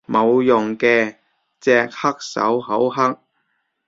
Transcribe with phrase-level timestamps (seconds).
[0.07, 1.17] 冇用嘅，
[1.59, 3.17] 隻黑手好黑